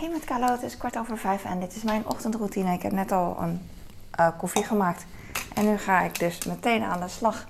Hey 0.00 0.08
met 0.08 0.24
Carlo, 0.24 0.46
het 0.46 0.62
is 0.62 0.76
kwart 0.76 0.98
over 0.98 1.18
vijf 1.18 1.44
en 1.44 1.60
dit 1.60 1.76
is 1.76 1.82
mijn 1.82 2.06
ochtendroutine. 2.06 2.72
Ik 2.72 2.82
heb 2.82 2.92
net 2.92 3.12
al 3.12 3.36
een 3.40 3.70
uh, 4.20 4.28
koffie 4.38 4.64
gemaakt. 4.64 5.04
En 5.54 5.64
nu 5.64 5.78
ga 5.78 6.00
ik 6.00 6.18
dus 6.18 6.44
meteen 6.44 6.82
aan 6.82 7.00
de 7.00 7.08
slag. 7.08 7.46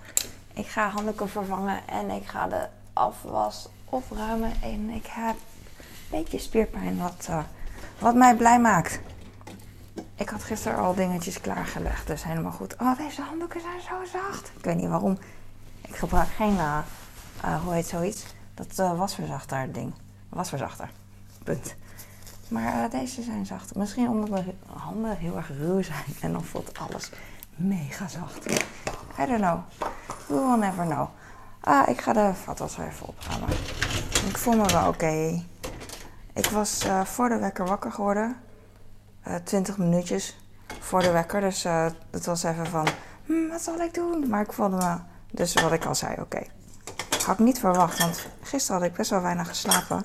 Ik 0.55 0.67
ga 0.67 0.89
handdoeken 0.89 1.29
vervangen 1.29 1.89
en 1.89 2.11
ik 2.11 2.27
ga 2.27 2.49
de 2.49 2.67
afwas 2.93 3.69
opruimen. 3.85 4.53
En 4.63 4.91
ik 4.91 5.07
heb 5.07 5.35
een 5.35 5.85
beetje 6.11 6.39
spierpijn 6.39 6.99
wat, 6.99 7.27
uh, 7.31 7.43
wat 7.99 8.15
mij 8.15 8.37
blij 8.37 8.61
maakt. 8.61 9.01
Ik 10.15 10.29
had 10.29 10.45
gisteren 10.45 10.79
al 10.79 10.95
dingetjes 10.95 11.41
klaargelegd, 11.41 12.07
dus 12.07 12.25
helemaal 12.25 12.53
goed. 12.53 12.77
Oh, 12.77 12.99
deze 12.99 13.23
handdoeken 13.23 13.61
zijn 13.61 13.81
zo 13.81 14.19
zacht. 14.19 14.53
Ik 14.57 14.65
weet 14.65 14.77
niet 14.77 14.89
waarom. 14.89 15.19
Ik 15.81 15.97
gebruik 15.97 16.29
geen, 16.29 16.55
uh, 16.55 16.79
hoe 17.65 17.73
heet 17.73 17.87
zoiets? 17.87 18.25
Dat 18.55 18.97
wasverzachter 18.97 19.73
ding. 19.73 19.93
Wasverzachter. 20.29 20.91
Punt. 21.45 21.75
Maar 22.51 22.85
uh, 22.85 22.91
deze 22.91 23.23
zijn 23.23 23.47
zacht. 23.47 23.75
Misschien 23.75 24.09
omdat 24.09 24.29
mijn 24.29 24.55
handen 24.67 25.17
heel 25.17 25.37
erg 25.37 25.49
ruw 25.49 25.83
zijn 25.83 26.05
en 26.21 26.33
dan 26.33 26.45
voelt 26.45 26.79
alles 26.79 27.11
mega 27.57 28.09
zacht. 28.09 28.51
I 29.19 29.27
don't 29.27 29.41
know. 29.41 29.59
We 30.27 30.35
will 30.35 30.59
never 30.59 30.85
know. 30.85 31.09
Ah, 31.61 31.89
ik 31.89 32.01
ga 32.01 32.13
de 32.13 32.35
vatwas 32.35 32.79
even 32.79 33.07
opruimen. 33.07 33.49
Ik 34.29 34.39
voel 34.39 34.57
me 34.57 34.67
wel 34.67 34.89
oké. 34.89 35.43
Ik 36.35 36.47
was 36.47 36.87
uh, 36.87 37.05
voor 37.05 37.29
de 37.29 37.39
wekker 37.39 37.67
wakker 37.67 37.93
geworden. 37.93 38.37
Uh, 39.29 39.35
20 39.35 39.79
minuutjes 39.79 40.39
voor 40.81 41.01
de 41.01 41.11
wekker. 41.11 41.41
Dus 41.41 41.63
het 42.11 42.27
was 42.27 42.43
even 42.43 42.67
van, 42.67 42.87
hm, 43.27 43.49
wat 43.49 43.63
zal 43.63 43.81
ik 43.81 43.95
doen? 43.95 44.29
Maar 44.29 44.41
ik 44.41 44.53
voelde 44.53 44.77
me, 44.77 44.97
dus 45.31 45.55
wat 45.55 45.73
ik 45.73 45.85
al 45.85 45.95
zei, 45.95 46.21
oké. 46.21 46.43
Had 47.27 47.39
ik 47.39 47.45
niet 47.45 47.59
verwacht, 47.59 47.99
want 47.99 48.27
gisteren 48.43 48.81
had 48.81 48.91
ik 48.91 48.97
best 48.97 49.11
wel 49.11 49.21
weinig 49.21 49.49
geslapen. 49.49 50.05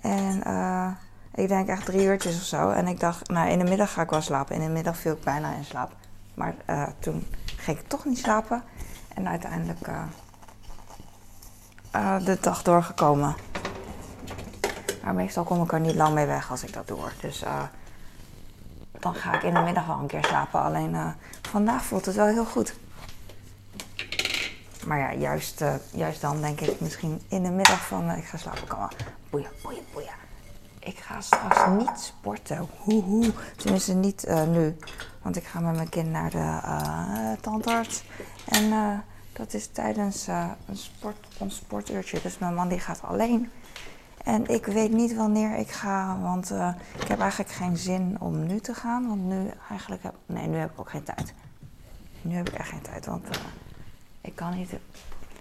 En 0.00 0.44
eh 0.44 0.88
ik 1.36 1.48
denk 1.48 1.68
echt 1.68 1.84
drie 1.84 2.04
uurtjes 2.04 2.36
of 2.36 2.42
zo. 2.42 2.70
En 2.70 2.86
ik 2.86 3.00
dacht, 3.00 3.28
nou 3.28 3.50
in 3.50 3.58
de 3.58 3.64
middag 3.64 3.92
ga 3.92 4.02
ik 4.02 4.10
wel 4.10 4.20
slapen. 4.20 4.54
In 4.54 4.60
de 4.60 4.68
middag 4.68 4.96
viel 4.96 5.12
ik 5.12 5.20
bijna 5.20 5.54
in 5.54 5.64
slaap. 5.64 5.92
Maar 6.34 6.54
uh, 6.70 6.86
toen 6.98 7.26
ging 7.56 7.78
ik 7.78 7.88
toch 7.88 8.04
niet 8.04 8.18
slapen. 8.18 8.62
En 9.14 9.28
uiteindelijk 9.28 9.88
uh, 9.88 10.02
uh, 11.94 12.24
de 12.24 12.38
dag 12.40 12.62
doorgekomen. 12.62 13.34
Maar 15.02 15.14
meestal 15.14 15.44
kom 15.44 15.62
ik 15.62 15.72
er 15.72 15.80
niet 15.80 15.94
lang 15.94 16.14
mee 16.14 16.26
weg 16.26 16.50
als 16.50 16.62
ik 16.62 16.72
dat 16.72 16.88
doe. 16.88 16.98
Dus 17.20 17.44
dan 18.98 19.14
ga 19.14 19.34
ik 19.34 19.42
in 19.42 19.54
de 19.54 19.60
middag 19.60 19.86
wel 19.86 19.98
een 19.98 20.06
keer 20.06 20.24
slapen. 20.24 20.62
Alleen 20.62 20.96
vandaag 21.42 21.84
voelt 21.84 22.06
het 22.06 22.14
wel 22.14 22.26
heel 22.26 22.44
goed. 22.44 22.74
Maar 24.86 24.98
ja, 24.98 25.12
juist, 25.14 25.64
juist 25.90 26.20
dan 26.20 26.40
denk 26.40 26.60
ik 26.60 26.80
misschien 26.80 27.22
in 27.28 27.42
de 27.42 27.50
middag 27.50 27.86
van 27.86 28.10
ik 28.10 28.24
ga 28.24 28.36
slapen. 28.36 28.66
Kan 28.66 28.78
wel. 28.78 28.90
Boeien, 29.30 29.50
boeien, 29.62 29.82
boeien 29.92 30.25
ik 30.86 30.98
ga 30.98 31.20
straks 31.20 31.66
niet 31.66 32.00
sporten. 32.00 32.68
Hoehoe. 32.78 33.32
Tenminste, 33.56 33.94
niet 33.94 34.26
uh, 34.28 34.42
nu. 34.46 34.76
Want 35.22 35.36
ik 35.36 35.44
ga 35.44 35.60
met 35.60 35.74
mijn 35.74 35.88
kind 35.88 36.10
naar 36.10 36.30
de 36.30 36.60
uh, 36.64 37.32
tandarts. 37.40 38.04
En 38.44 38.64
uh, 38.64 38.98
dat 39.32 39.54
is 39.54 39.66
tijdens 39.66 40.26
een 40.26 40.76
sport, 40.76 41.26
ons 41.38 41.56
sportuurtje. 41.56 42.20
Dus 42.22 42.38
mijn 42.38 42.54
man 42.54 42.68
die 42.68 42.78
gaat 42.78 43.02
alleen. 43.02 43.50
En 44.24 44.46
ik 44.46 44.66
weet 44.66 44.92
niet 44.92 45.14
wanneer 45.14 45.56
ik 45.56 45.70
ga. 45.70 46.18
Want 46.20 46.50
ik 46.98 47.08
heb 47.08 47.20
eigenlijk 47.20 47.50
geen 47.50 47.76
zin 47.76 48.16
om 48.20 48.46
nu 48.46 48.60
te 48.60 48.74
gaan. 48.74 49.08
Want 49.08 49.24
nu 49.24 49.50
eigenlijk 49.70 50.02
heb... 50.02 50.14
Nee, 50.26 50.46
nu 50.46 50.56
heb 50.56 50.70
ik 50.70 50.80
ook 50.80 50.90
geen 50.90 51.04
tijd. 51.04 51.34
Nu 52.22 52.34
heb 52.34 52.48
ik 52.48 52.54
echt 52.54 52.68
geen 52.68 52.82
tijd. 52.82 53.06
Want 53.06 53.26
ik 54.20 54.34
kan 54.34 54.56
niet... 54.56 54.70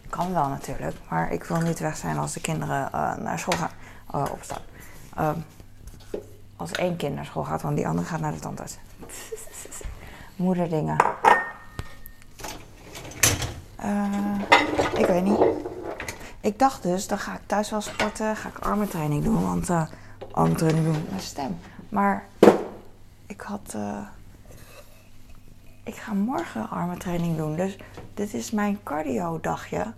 Kan 0.09 0.33
wel 0.33 0.47
natuurlijk. 0.47 0.95
Maar 1.09 1.31
ik 1.31 1.43
wil 1.43 1.61
niet 1.61 1.79
weg 1.79 1.97
zijn 1.97 2.17
als 2.17 2.33
de 2.33 2.41
kinderen 2.41 2.89
naar 3.23 3.39
school 3.39 3.57
gaan 3.57 4.31
opstaan. 4.31 4.61
Um, 5.19 5.45
als 6.55 6.71
één 6.71 6.95
kind 6.95 7.15
naar 7.15 7.25
school 7.25 7.43
gaat, 7.43 7.61
want 7.61 7.75
die 7.75 7.87
andere 7.87 8.07
gaat 8.07 8.19
naar 8.19 8.33
de 8.33 8.39
tandarts. 8.39 8.77
Moederdingen. 10.35 10.97
Uh, 13.83 14.39
ik 14.97 15.05
weet 15.05 15.23
niet. 15.23 15.39
Ik 16.41 16.59
dacht 16.59 16.83
dus, 16.83 17.07
dan 17.07 17.19
ga 17.19 17.33
ik 17.33 17.41
thuis 17.45 17.69
wel 17.69 17.81
sporten, 17.81 18.35
ga 18.35 18.49
ik 18.49 18.59
armentraining 18.59 19.23
doen, 19.23 19.43
want 19.43 19.69
uh, 19.69 19.85
armentraining 20.31 20.85
doen 20.85 21.05
mijn 21.09 21.21
stem. 21.21 21.59
Maar 21.89 22.25
ik 23.25 23.41
had, 23.41 23.73
uh, 23.75 23.97
ik 25.83 25.95
ga 25.95 26.13
morgen 26.13 26.69
armentraining 26.69 27.37
doen, 27.37 27.55
dus 27.55 27.77
dit 28.13 28.33
is 28.33 28.51
mijn 28.51 28.79
cardio 28.83 29.39
dagje. 29.41 29.93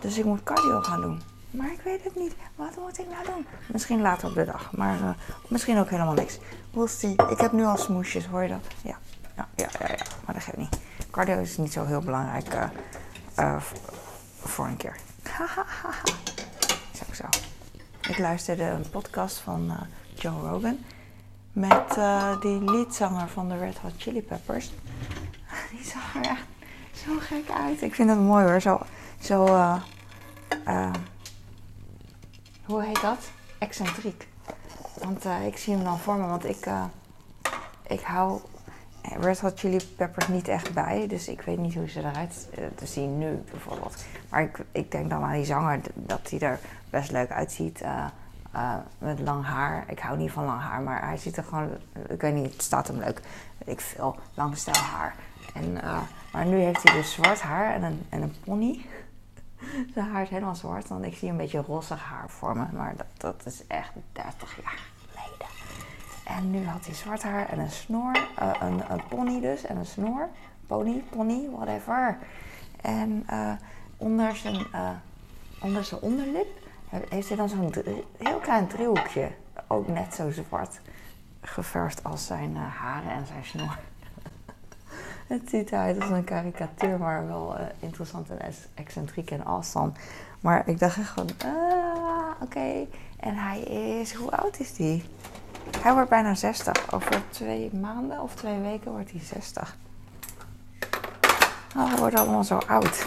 Dus 0.00 0.18
ik 0.18 0.24
moet 0.24 0.42
cardio 0.42 0.80
gaan 0.80 1.00
doen. 1.00 1.22
Maar 1.50 1.72
ik 1.72 1.80
weet 1.84 2.04
het 2.04 2.16
niet. 2.16 2.34
Wat 2.54 2.76
moet 2.76 2.98
ik 2.98 3.06
nou 3.10 3.24
doen? 3.24 3.46
Misschien 3.72 4.00
later 4.00 4.28
op 4.28 4.34
de 4.34 4.44
dag. 4.44 4.72
Maar 4.72 5.00
uh, 5.00 5.10
misschien 5.48 5.78
ook 5.78 5.90
helemaal 5.90 6.14
niks. 6.14 6.38
We'll 6.70 6.86
see. 6.86 7.16
Ik 7.30 7.38
heb 7.38 7.52
nu 7.52 7.64
al 7.64 7.76
smoesjes. 7.76 8.26
Hoor 8.26 8.42
je 8.42 8.48
dat? 8.48 8.66
Ja. 8.82 8.98
Ja, 9.36 9.48
ja, 9.54 9.68
ja. 9.78 9.88
ja. 9.88 10.04
Maar 10.24 10.34
dat 10.34 10.42
geeft 10.42 10.56
niet. 10.56 10.78
Cardio 11.10 11.40
is 11.40 11.56
niet 11.56 11.72
zo 11.72 11.84
heel 11.84 12.00
belangrijk 12.00 12.54
uh, 12.54 12.64
uh, 13.38 13.60
voor 14.40 14.66
een 14.66 14.76
keer. 14.76 14.96
zo, 16.98 17.04
zo. 17.12 17.24
Ik 18.08 18.18
luisterde 18.18 18.62
een 18.62 18.90
podcast 18.90 19.38
van 19.38 19.72
Joe 20.14 20.40
Rogan. 20.40 20.78
Met 21.52 21.98
die 22.40 22.70
liedzanger 22.70 23.28
van 23.28 23.48
de 23.48 23.58
Red 23.58 23.78
Hot 23.78 23.92
Chili 23.96 24.22
Peppers. 24.22 24.72
Die 25.70 25.84
zag 25.84 26.14
er 26.14 26.30
echt 26.30 26.46
zo 26.92 27.12
gek 27.18 27.50
uit. 27.50 27.82
Ik 27.82 27.94
vind 27.94 28.08
het 28.10 28.18
mooi 28.18 28.44
hoor. 28.44 28.60
Zo... 28.60 28.80
zo 29.20 29.44
hoe 32.68 32.84
heet 32.84 33.00
dat? 33.00 33.30
Excentriek. 33.58 34.28
Want 34.94 35.26
uh, 35.26 35.46
ik 35.46 35.56
zie 35.56 35.74
hem 35.74 35.84
dan 35.84 35.98
voor 35.98 36.16
me, 36.16 36.26
want 36.26 36.44
ik, 36.44 36.66
uh, 36.66 36.84
ik 37.86 38.00
hou 38.00 38.40
Red 39.02 39.40
Hot 39.40 39.58
Chili 39.58 39.78
Peppers 39.96 40.28
niet 40.28 40.48
echt 40.48 40.74
bij. 40.74 41.06
Dus 41.06 41.28
ik 41.28 41.40
weet 41.40 41.58
niet 41.58 41.74
hoe 41.74 41.88
ze 41.88 41.98
eruit 41.98 42.48
te 42.74 42.86
zien 42.86 43.18
nu 43.18 43.42
bijvoorbeeld. 43.50 44.04
Maar 44.28 44.42
ik, 44.42 44.58
ik 44.72 44.90
denk 44.90 45.10
dan 45.10 45.22
aan 45.22 45.32
die 45.32 45.44
zanger, 45.44 45.80
dat 45.94 46.30
hij 46.30 46.40
er 46.40 46.58
best 46.90 47.10
leuk 47.10 47.30
uitziet. 47.30 47.84
met 48.98 49.20
lang 49.20 49.44
haar. 49.44 49.84
Ik 49.88 49.98
hou 49.98 50.18
niet 50.18 50.30
van 50.30 50.44
lang 50.44 50.60
haar, 50.60 50.80
maar 50.80 51.06
hij 51.06 51.16
ziet 51.16 51.36
er 51.36 51.44
gewoon... 51.44 51.70
Ik 52.08 52.20
weet 52.20 52.34
niet, 52.34 52.52
het 52.52 52.62
staat 52.62 52.86
hem 52.86 52.98
leuk. 52.98 53.20
Ik 53.64 53.80
veel, 53.80 54.16
lang 54.34 54.64
haar. 54.64 55.14
En, 55.54 55.72
maar 56.32 56.46
nu 56.46 56.56
heeft 56.56 56.82
hij 56.82 56.96
dus 56.96 57.12
zwart 57.12 57.40
haar 57.40 57.74
en 57.74 57.82
een, 57.82 58.06
en 58.08 58.22
een 58.22 58.34
pony. 58.44 58.84
Zijn 59.94 60.06
haar 60.06 60.22
is 60.22 60.28
helemaal 60.28 60.54
zwart, 60.54 60.88
want 60.88 61.04
ik 61.04 61.16
zie 61.16 61.30
een 61.30 61.36
beetje 61.36 61.62
roze 61.66 61.94
haar 61.94 62.30
voor 62.30 62.56
me. 62.56 62.64
Maar 62.72 62.96
dat, 62.96 63.06
dat 63.16 63.46
is 63.46 63.66
echt 63.66 63.92
30 64.12 64.56
jaar 64.62 64.78
geleden. 65.06 65.46
En 66.24 66.50
nu 66.50 66.66
had 66.66 66.86
hij 66.86 66.94
zwart 66.94 67.22
haar 67.22 67.48
en 67.48 67.58
een 67.58 67.70
snor. 67.70 68.16
Uh, 68.42 68.50
een, 68.60 68.92
een, 68.92 69.02
pony 69.08 69.40
dus 69.40 69.64
en 69.64 69.76
een 69.76 69.86
snor. 69.86 70.28
Pony, 70.66 71.02
pony, 71.10 71.48
whatever. 71.50 72.18
En 72.80 73.26
uh, 73.30 73.52
onder, 73.96 74.36
zijn, 74.36 74.66
uh, 74.74 74.90
onder 75.60 75.84
zijn 75.84 76.00
onderlip 76.00 76.66
heeft 77.08 77.28
hij 77.28 77.36
dan 77.36 77.48
zo'n 77.48 77.74
heel 78.18 78.38
klein 78.38 78.66
driehoekje. 78.66 79.30
Ook 79.66 79.88
net 79.88 80.14
zo 80.14 80.30
zwart 80.30 80.80
geverfd 81.40 82.04
als 82.04 82.26
zijn 82.26 82.56
haren 82.56 83.10
en 83.10 83.26
zijn 83.26 83.44
snor. 83.44 83.78
Het 85.28 85.50
ziet 85.50 85.72
eruit 85.72 86.00
als 86.00 86.10
een 86.10 86.24
karikatuur, 86.24 86.98
maar 86.98 87.26
wel 87.26 87.54
uh, 87.58 87.66
interessant 87.80 88.30
en 88.30 88.54
excentriek 88.74 89.30
en 89.30 89.44
awesome. 89.44 89.90
Maar 90.40 90.68
ik 90.68 90.78
dacht 90.78 90.98
echt 90.98 91.08
gewoon, 91.08 91.30
ah, 91.44 92.42
oké. 92.42 92.86
En 93.20 93.34
hij 93.34 93.60
is, 93.60 94.14
hoe 94.14 94.30
oud 94.30 94.60
is 94.60 94.78
hij? 94.78 95.04
Hij 95.80 95.92
wordt 95.92 96.08
bijna 96.08 96.34
60. 96.34 96.92
Over 96.92 97.22
twee 97.30 97.74
maanden 97.74 98.20
of 98.20 98.34
twee 98.34 98.60
weken 98.60 98.90
wordt 98.90 99.10
hij 99.10 99.20
60. 99.20 99.76
Oh, 101.76 101.88
hij 101.88 101.98
wordt 101.98 102.14
allemaal 102.14 102.44
zo 102.44 102.58
oud. 102.66 103.02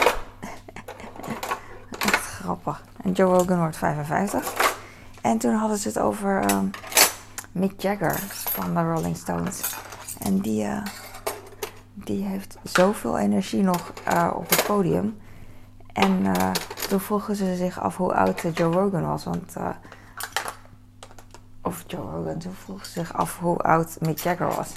Echt 2.05 2.25
grappig. 2.25 2.83
En 3.03 3.11
Joe 3.11 3.37
Rogan 3.37 3.59
wordt 3.59 3.77
55. 3.77 4.75
En 5.21 5.37
toen 5.37 5.53
hadden 5.53 5.77
ze 5.77 5.87
het 5.87 5.99
over 5.99 6.51
um, 6.51 6.69
Mick 7.51 7.81
Jagger 7.81 8.19
van 8.29 8.73
de 8.73 8.81
Rolling 8.81 9.17
Stones. 9.17 9.75
En 10.19 10.39
die... 10.39 10.63
Uh, 10.63 10.85
die 12.03 12.23
heeft 12.23 12.57
zoveel 12.63 13.17
energie 13.17 13.61
nog 13.63 13.93
uh, 14.07 14.31
op 14.35 14.49
het 14.49 14.63
podium. 14.63 15.17
En 15.93 16.25
uh, 16.25 16.51
toen 16.89 16.99
vroegen 16.99 17.35
ze 17.35 17.55
zich 17.55 17.79
af 17.79 17.97
hoe 17.97 18.13
oud 18.13 18.41
Joe 18.53 18.73
Rogan 18.73 19.07
was. 19.07 19.23
Want, 19.23 19.55
of 21.61 21.83
Joe 21.87 22.11
Rogan, 22.11 22.37
toen 22.37 22.53
vroegen 22.53 22.85
ze 22.85 22.91
zich 22.91 23.13
af 23.13 23.39
hoe 23.39 23.57
oud 23.57 23.97
Mick 23.99 24.17
Jagger 24.17 24.47
was. 24.47 24.71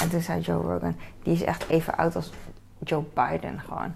En 0.00 0.10
toen 0.10 0.20
zei 0.20 0.40
Joe 0.40 0.62
Rogan, 0.62 0.96
die 1.22 1.32
is 1.32 1.42
echt 1.42 1.68
even 1.68 1.96
oud 1.96 2.16
als 2.16 2.32
Joe 2.78 3.04
Biden 3.14 3.60
gewoon. 3.60 3.94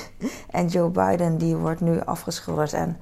en 0.50 0.66
Joe 0.66 0.90
Biden 0.90 1.38
die 1.38 1.56
wordt 1.56 1.80
nu 1.80 2.00
afgeschilderd 2.00 2.72
en 2.72 2.98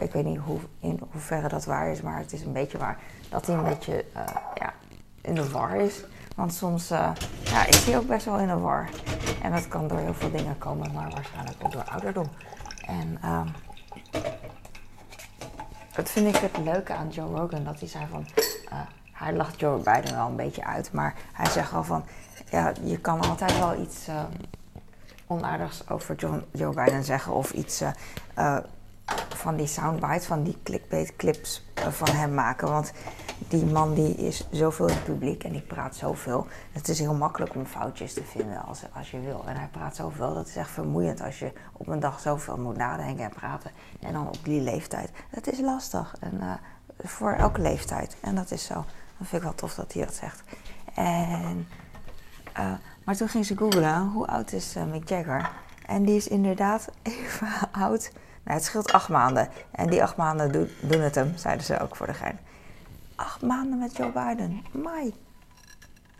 ik 0.00 0.12
weet 0.12 0.24
niet 0.24 0.38
hoe, 0.38 0.58
in 0.80 1.00
hoeverre 1.10 1.48
dat 1.48 1.64
waar 1.64 1.90
is, 1.90 2.00
maar 2.00 2.18
het 2.18 2.32
is 2.32 2.42
een 2.42 2.52
beetje 2.52 2.78
waar. 2.78 2.98
Dat 3.28 3.46
hij 3.46 3.56
een 3.56 3.64
beetje 3.64 4.04
ja, 4.54 4.72
in 5.20 5.34
de 5.34 5.50
war 5.50 5.76
is. 5.76 6.04
Want 6.40 6.54
soms 6.54 6.90
uh, 6.90 7.10
ja, 7.44 7.66
is 7.66 7.84
hij 7.84 7.96
ook 7.96 8.06
best 8.06 8.24
wel 8.24 8.38
in 8.38 8.46
de 8.46 8.58
war. 8.58 8.88
En 9.42 9.52
dat 9.52 9.68
kan 9.68 9.88
door 9.88 9.98
heel 9.98 10.14
veel 10.14 10.30
dingen 10.30 10.58
komen, 10.58 10.92
maar 10.92 11.10
waarschijnlijk 11.10 11.56
ook 11.62 11.72
door 11.72 11.84
ouderdom. 11.84 12.30
En 12.86 13.18
uh, 13.24 13.40
dat 15.94 16.10
vind 16.10 16.34
ik 16.34 16.36
het 16.36 16.56
leuke 16.64 16.94
aan 16.94 17.08
Joe 17.08 17.36
Rogan, 17.36 17.64
dat 17.64 17.80
hij 17.80 17.88
zei 17.88 18.06
van... 18.10 18.26
Uh, 18.72 18.78
hij 19.12 19.32
lacht 19.32 19.60
Joe 19.60 19.76
Biden 19.76 20.14
wel 20.14 20.26
een 20.26 20.36
beetje 20.36 20.64
uit. 20.64 20.92
Maar 20.92 21.14
hij 21.32 21.50
zegt 21.50 21.70
wel 21.70 21.84
van, 21.84 22.04
ja, 22.50 22.72
je 22.82 22.98
kan 22.98 23.20
altijd 23.20 23.58
wel 23.58 23.80
iets 23.80 24.08
uh, 24.08 24.22
onaardigs 25.26 25.88
over 25.88 26.14
John, 26.14 26.44
Joe 26.52 26.74
Biden 26.74 27.04
zeggen. 27.04 27.32
Of 27.32 27.50
iets 27.50 27.82
van 29.28 29.56
die 29.56 29.66
soundbites, 29.66 30.26
van 30.26 30.42
die 30.42 30.58
clickbait 30.62 31.16
clips 31.16 31.66
van 31.74 32.08
hem 32.16 32.34
maken. 32.34 32.68
Want 32.68 32.92
die 33.48 33.64
man 33.64 33.94
die 33.94 34.14
is 34.14 34.46
zoveel 34.50 34.86
in 34.86 34.94
het 34.94 35.04
publiek 35.04 35.44
en 35.44 35.52
die 35.52 35.60
praat 35.60 35.96
zoveel. 35.96 36.46
Het 36.72 36.88
is 36.88 36.98
heel 36.98 37.14
makkelijk 37.14 37.54
om 37.54 37.66
foutjes 37.66 38.14
te 38.14 38.22
vinden 38.24 38.62
als, 38.62 38.82
als 38.92 39.10
je 39.10 39.20
wil. 39.20 39.44
En 39.46 39.56
hij 39.56 39.68
praat 39.70 39.96
zoveel, 39.96 40.34
dat 40.34 40.46
is 40.46 40.56
echt 40.56 40.70
vermoeiend 40.70 41.22
als 41.22 41.38
je 41.38 41.52
op 41.72 41.88
een 41.88 42.00
dag 42.00 42.20
zoveel 42.20 42.56
moet 42.56 42.76
nadenken 42.76 43.24
en 43.24 43.30
praten. 43.30 43.70
En 44.00 44.12
dan 44.12 44.28
op 44.28 44.38
die 44.42 44.60
leeftijd. 44.60 45.10
Dat 45.30 45.46
is 45.46 45.60
lastig. 45.60 46.14
En 46.20 46.34
uh, 46.34 46.52
voor 46.98 47.32
elke 47.32 47.60
leeftijd. 47.60 48.16
En 48.20 48.34
dat 48.34 48.50
is 48.50 48.64
zo. 48.64 48.74
Dat 49.18 49.28
vind 49.28 49.32
ik 49.32 49.42
wel 49.42 49.54
tof 49.54 49.74
dat 49.74 49.92
hij 49.92 50.04
dat 50.04 50.14
zegt. 50.14 50.42
En, 50.94 51.68
uh, 52.58 52.72
maar 53.04 53.16
toen 53.16 53.28
ging 53.28 53.46
ze 53.46 53.56
googlen, 53.56 54.08
hoe 54.08 54.26
oud 54.26 54.52
is 54.52 54.76
uh, 54.76 54.84
Mick 54.84 55.08
Jagger? 55.08 55.50
En 55.86 56.04
die 56.04 56.16
is 56.16 56.28
inderdaad 56.28 56.88
even 57.02 57.48
oud. 57.72 58.10
Nou, 58.44 58.56
het 58.56 58.64
scheelt 58.64 58.92
acht 58.92 59.08
maanden. 59.08 59.48
En 59.70 59.90
die 59.90 60.02
acht 60.02 60.16
maanden 60.16 60.52
do 60.52 60.66
doen 60.80 61.00
het 61.00 61.14
hem, 61.14 61.32
zeiden 61.36 61.64
ze 61.64 61.80
ook 61.80 61.96
voor 61.96 62.06
de 62.06 62.14
gein. 62.14 62.38
Acht 63.20 63.42
maanden 63.42 63.78
met 63.78 63.96
Joe 63.96 64.12
Biden. 64.12 64.64
Mai. 64.72 65.14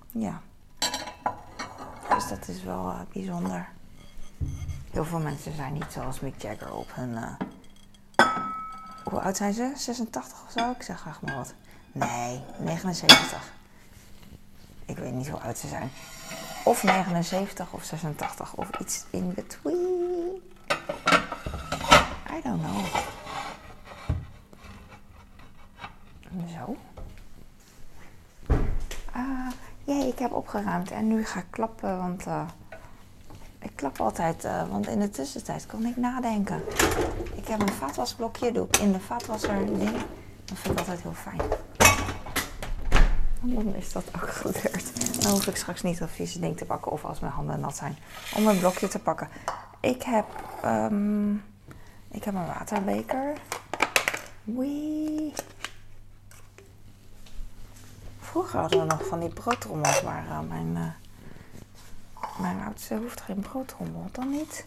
Ja. 0.06 0.40
Dus 2.14 2.28
dat 2.28 2.48
is 2.48 2.62
wel 2.62 2.86
uh, 2.86 3.00
bijzonder. 3.12 3.68
Heel 4.90 5.04
veel 5.04 5.18
mensen 5.18 5.54
zijn 5.54 5.72
niet 5.72 5.86
zoals 5.92 6.20
Mick 6.20 6.42
Jagger 6.42 6.72
op 6.72 6.94
hun. 6.94 7.10
Uh, 7.10 7.32
hoe 9.04 9.20
oud 9.20 9.36
zijn 9.36 9.52
ze? 9.52 9.72
86 9.76 10.44
of 10.46 10.50
zo? 10.50 10.70
Ik 10.70 10.82
zeg 10.82 11.00
graag 11.00 11.22
maar 11.22 11.34
wat. 11.34 11.54
Nee, 11.92 12.40
79. 12.58 13.52
Ik 14.84 14.98
weet 14.98 15.12
niet 15.12 15.28
hoe 15.28 15.40
oud 15.40 15.58
ze 15.58 15.68
zijn. 15.68 15.90
Of 16.64 16.82
79 16.82 17.72
of 17.72 17.84
86 17.84 18.54
of 18.54 18.70
iets 18.78 19.04
in 19.10 19.34
between. 19.34 20.42
I 22.30 22.40
don't 22.42 22.62
know. 22.62 22.86
Zo. 26.48 26.76
Uh, 29.16 29.48
jee, 29.84 30.08
ik 30.08 30.18
heb 30.18 30.32
opgeruimd 30.54 30.90
en 30.90 31.08
nu 31.08 31.24
ga 31.24 31.38
ik 31.38 31.46
klappen, 31.50 31.98
want 31.98 32.26
uh, 32.26 32.42
ik 33.58 33.70
klap 33.74 34.00
altijd, 34.00 34.44
uh, 34.44 34.68
want 34.70 34.88
in 34.88 35.00
de 35.00 35.10
tussentijd 35.10 35.66
kan 35.66 35.86
ik 35.86 35.96
nadenken. 35.96 36.62
Ik 37.34 37.46
heb 37.46 37.60
een 37.60 37.72
vaatwasblokje, 37.72 38.52
doe 38.52 38.66
ik 38.66 38.76
in 38.76 38.92
de 38.92 39.00
vaatwasser 39.00 39.66
ding. 39.66 39.92
Dat 40.44 40.58
vind 40.58 40.72
ik 40.72 40.78
altijd 40.78 41.02
heel 41.02 41.12
fijn. 41.12 41.40
Dan 43.40 43.74
is 43.74 43.92
dat 43.92 44.04
ook 44.16 44.28
gebeurd. 44.30 45.22
Dan 45.22 45.30
hoef 45.30 45.46
ik 45.46 45.56
straks 45.56 45.82
niet 45.82 45.98
dat 45.98 46.10
vieze 46.10 46.40
ding 46.40 46.56
te 46.56 46.64
pakken 46.64 46.92
of 46.92 47.04
als 47.04 47.20
mijn 47.20 47.32
handen 47.32 47.60
nat 47.60 47.76
zijn, 47.76 47.96
om 48.34 48.46
een 48.46 48.58
blokje 48.58 48.88
te 48.88 48.98
pakken. 48.98 49.28
Ik 49.80 50.02
heb, 50.02 50.26
um, 50.64 51.44
ik 52.10 52.24
heb 52.24 52.34
een 52.34 52.46
waterbeker. 52.46 53.32
Wee. 54.44 55.32
Vroeger 58.30 58.60
hadden 58.60 58.80
we 58.80 58.84
nog 58.86 59.06
van 59.06 59.20
die 59.20 59.28
broodtrommels, 59.28 60.02
maar 60.02 60.24
uh, 60.26 60.40
mijn, 60.48 60.76
uh, 60.76 62.40
mijn 62.40 62.60
oudste 62.66 62.96
hoeft 62.96 63.20
geen 63.20 63.40
broodtrommel. 63.40 64.08
Dan 64.12 64.30
niet. 64.30 64.64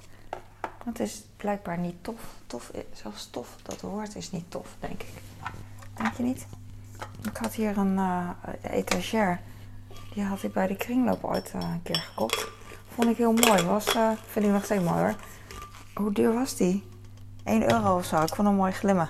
Dat 0.85 0.99
is 0.99 1.23
blijkbaar 1.37 1.77
niet 1.77 2.03
tof. 2.03 2.21
tof. 2.47 2.71
Zelfs 2.93 3.29
tof, 3.29 3.55
dat 3.61 3.81
woord 3.81 4.15
is 4.15 4.31
niet 4.31 4.51
tof, 4.51 4.67
denk 4.79 5.01
ik. 5.01 5.21
Denk 5.97 6.13
je 6.13 6.23
niet? 6.23 6.45
Ik 7.23 7.37
had 7.37 7.53
hier 7.53 7.77
een 7.77 7.97
uh. 7.97 8.29
Die 10.13 10.23
had 10.23 10.43
ik 10.43 10.53
bij 10.53 10.67
de 10.67 10.75
kringloop 10.75 11.23
ooit 11.23 11.53
een 11.53 11.81
keer 11.83 11.99
gekocht. 11.99 12.47
Vond 12.93 13.09
ik 13.09 13.17
heel 13.17 13.33
mooi. 13.33 13.63
Was, 13.63 13.85
vind 14.27 14.45
ik 14.45 14.51
nog 14.51 14.65
steeds 14.65 14.83
mooi 14.83 14.99
hoor. 14.99 15.15
Hoe 15.93 16.11
duur 16.11 16.33
was 16.33 16.55
die? 16.55 16.87
1 17.43 17.71
euro 17.71 17.95
of 17.95 18.05
zo. 18.05 18.21
Ik 18.21 18.35
vond 18.35 18.47
hem 18.47 18.57
mooi 18.57 18.71
glimmen. 18.71 19.09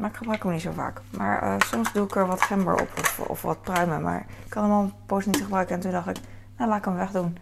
Maar 0.00 0.10
ik 0.10 0.16
gebruik 0.16 0.42
hem 0.42 0.52
niet 0.52 0.62
zo 0.62 0.72
vaak. 0.72 1.00
Maar 1.10 1.42
uh, 1.42 1.54
soms 1.58 1.92
doe 1.92 2.04
ik 2.04 2.16
er 2.16 2.26
wat 2.26 2.42
gember 2.42 2.80
op 2.80 2.88
of, 2.98 3.18
of, 3.18 3.42
wat 3.42 3.62
pruimen. 3.62 4.02
Maar 4.02 4.26
ik 4.44 4.50
kan 4.50 4.62
hem 4.62 4.72
al 4.72 4.82
een 4.82 4.92
poos 5.06 5.26
niet 5.26 5.42
gebruiken. 5.42 5.74
En 5.74 5.80
toen 5.80 5.90
dacht 5.90 6.08
ik, 6.08 6.16
nou 6.56 6.68
laat 6.70 6.78
ik 6.78 6.84
hem 6.84 6.94
wegdoen. 6.94 7.38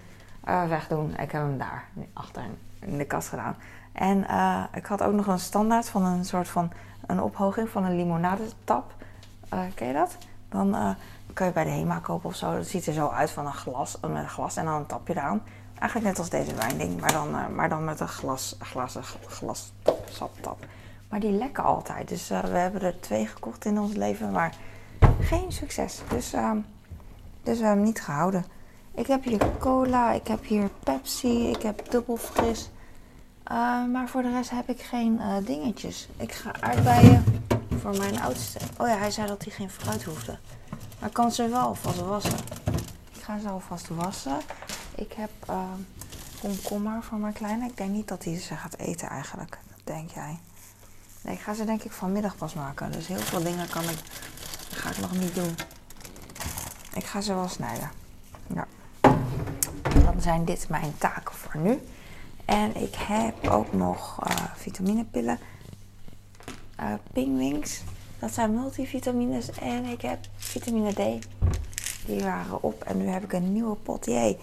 Uh, 0.49 0.69
wegdoen. 0.69 1.11
Ik 1.11 1.31
heb 1.31 1.43
hem 1.43 1.59
daar 1.59 1.85
achter 2.13 2.43
in 2.79 2.99
de 2.99 3.05
kast 3.05 3.29
gedaan. 3.29 3.57
En 3.93 4.19
uh, 4.19 4.65
ik 4.75 4.87
had 4.87 5.03
ook 5.03 5.13
nog 5.13 5.27
een 5.27 5.39
standaard 5.39 5.89
van 5.89 6.05
een 6.05 6.25
soort 6.25 6.49
van 6.49 6.71
een 7.07 7.23
ophoging 7.23 7.69
van 7.69 7.85
een 7.85 7.97
limonadetap. 7.97 8.93
ken 9.75 9.87
je 9.87 9.93
dat? 9.93 10.17
Dan 10.49 10.97
kan 11.33 11.47
je 11.47 11.53
bij 11.53 11.65
de 11.65 11.71
HEMA 11.71 11.99
kopen 11.99 12.29
of 12.29 12.37
zo. 12.37 12.57
Dat 12.57 12.67
ziet 12.67 12.87
er 12.87 12.93
zo 12.93 13.09
uit 13.09 13.31
van 13.31 13.47
een 13.47 13.53
glas, 13.53 13.99
met 14.01 14.11
een 14.11 14.29
glas 14.29 14.57
en 14.57 14.65
dan 14.65 14.75
een 14.75 14.87
tapje 14.87 15.15
eraan. 15.15 15.43
Eigenlijk 15.79 16.11
net 16.11 16.19
als 16.19 16.31
deze 16.31 16.55
wijnding, 16.55 17.01
maar 17.01 17.13
dan, 17.13 17.55
maar 17.55 17.69
dan 17.69 17.85
met 17.85 18.01
een 18.01 18.09
glas, 18.09 18.57
glas, 18.61 18.99
glas 19.27 19.73
top, 19.83 20.09
saptap. 20.11 20.59
Maar 21.09 21.21
die 21.21 21.31
lekken 21.31 21.65
altijd. 21.65 22.09
Dus 22.09 22.31
uh, 22.31 22.41
we 22.41 22.57
hebben 22.57 22.83
er 22.83 23.01
twee 23.01 23.27
gekocht 23.27 23.65
in 23.65 23.79
ons 23.79 23.95
leven, 23.95 24.31
maar 24.31 24.55
geen 25.21 25.53
succes. 25.53 26.01
Dus, 26.09 26.35
uh, 26.35 26.53
dus 27.43 27.59
we 27.59 27.65
hebben 27.65 27.71
hem 27.71 27.83
niet 27.83 28.01
gehouden. 28.01 28.45
Ik 28.95 29.07
heb 29.07 29.25
hier 29.25 29.51
cola, 29.59 30.13
ik 30.13 30.27
heb 30.27 30.45
hier 30.45 30.71
Pepsi, 30.83 31.49
ik 31.51 31.63
heb 31.63 31.91
dubbel 31.91 32.17
fris. 32.17 32.71
Uh, 33.51 33.87
maar 33.87 34.09
voor 34.09 34.23
de 34.23 34.31
rest 34.31 34.51
heb 34.51 34.69
ik 34.69 34.81
geen 34.81 35.21
dingetjes. 35.45 36.09
Ik 36.17 36.33
ga 36.33 36.53
aardbeien 36.61 37.25
voor 37.81 37.97
mijn 37.97 38.21
oudste. 38.21 38.59
Oh 38.79 38.89
ja, 38.89 38.97
hij 38.97 39.11
zei 39.11 39.27
dat 39.27 39.45
hij 39.45 39.53
geen 39.53 39.71
fruit 39.71 40.05
hoefde. 40.05 40.39
Maar 40.99 41.09
ik 41.09 41.15
kan 41.15 41.33
ze 41.33 41.49
wel 41.49 41.61
alvast 41.61 42.01
wassen. 42.01 42.39
Ik 43.13 43.23
ga 43.23 43.39
ze 43.39 43.49
alvast 43.49 43.89
wassen. 43.89 44.39
Ik 44.95 45.13
heb 45.13 45.31
komkommer 46.41 47.03
voor 47.03 47.19
mijn 47.19 47.33
kleine. 47.33 47.67
Ik 47.67 47.77
denk 47.77 47.91
niet 47.91 48.09
dat 48.09 48.25
hij 48.25 48.39
ze 48.39 48.55
gaat 48.55 48.77
eten 48.77 49.09
eigenlijk. 49.09 49.59
Dat 49.69 49.81
denk 49.85 50.11
jij. 50.11 50.39
Nee, 51.23 51.35
ik 51.35 51.41
ga 51.41 51.55
ze 51.55 51.65
denk 51.65 51.83
ik 51.83 51.93
vanmiddag 51.93 52.37
pas 52.37 52.55
maken. 52.55 52.93
Dus 52.93 53.07
heel 53.07 53.19
veel 53.19 53.43
dingen 53.43 53.69
kan 53.69 53.83
ik, 53.83 53.99
ga 54.71 54.91
ik 54.91 54.99
nog 54.99 55.13
niet 55.13 55.35
doen. 55.35 55.55
Ik 56.95 57.05
ga 57.05 57.21
ze 57.21 57.35
wel 57.35 57.49
snijden. 57.49 57.91
Ja. 58.55 58.67
Dan 60.05 60.21
zijn 60.21 60.45
dit 60.45 60.69
mijn 60.69 60.95
taken 60.99 61.35
voor 61.35 61.61
nu. 61.61 61.81
En 62.45 62.77
ik 62.77 62.95
heb 62.95 63.49
ook 63.49 63.73
nog 63.73 64.21
uh, 64.29 64.37
vitaminepillen. 64.57 65.39
Uh, 66.81 66.93
Pingwings. 67.13 67.83
Dat 68.19 68.33
zijn 68.33 68.55
multivitamines. 68.55 69.51
En 69.51 69.85
ik 69.85 70.01
heb 70.01 70.19
vitamine 70.37 70.93
D. 70.93 71.27
Die 72.07 72.23
waren 72.23 72.63
op. 72.63 72.83
En 72.83 72.99
nu 72.99 73.07
heb 73.07 73.25
ik 73.25 73.33
een 73.33 73.53
nieuwe 73.53 73.77
pot. 73.77 74.05
Jee. 74.05 74.39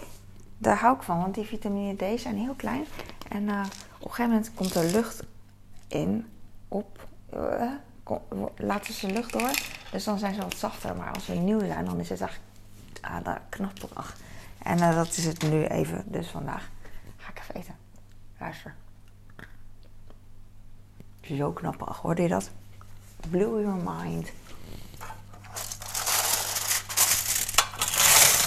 Daar 0.58 0.76
hou 0.76 0.96
ik 0.96 1.02
van. 1.02 1.20
Want 1.20 1.34
die 1.34 1.44
vitamine 1.44 1.96
D 1.96 2.20
zijn 2.20 2.36
heel 2.36 2.54
klein. 2.54 2.84
En 3.28 3.42
uh, 3.42 3.60
op 3.98 4.04
een 4.04 4.14
gegeven 4.14 4.30
moment 4.30 4.54
komt 4.54 4.74
er 4.74 4.84
lucht 4.84 5.22
in 5.88 6.26
op, 6.68 7.06
uh, 7.34 7.72
laten 8.56 8.94
ze 8.94 9.06
lucht 9.06 9.32
door. 9.32 9.50
Dus 9.90 10.04
dan 10.04 10.18
zijn 10.18 10.34
ze 10.34 10.40
wat 10.40 10.56
zachter. 10.56 10.96
Maar 10.96 11.12
als 11.12 11.24
ze 11.24 11.32
nieuw 11.32 11.58
zijn, 11.58 11.84
dan 11.84 12.00
is 12.00 12.08
het 12.08 12.20
echt 12.20 12.40
ah, 13.00 13.36
knapperig. 13.48 14.16
En 14.58 14.78
uh, 14.78 14.94
dat 14.94 15.16
is 15.16 15.24
het 15.24 15.42
nu 15.42 15.64
even. 15.64 16.04
Dus 16.06 16.28
vandaag 16.28 16.68
ga 17.16 17.30
ik 17.30 17.38
even 17.38 17.54
eten. 17.54 17.76
Luister. 18.38 18.74
Zo 21.20 21.52
knapperig. 21.52 21.96
Hoorde 21.96 22.22
je 22.22 22.28
dat? 22.28 22.50
Blew 23.30 23.60
your 23.60 23.82
mind. 23.82 24.32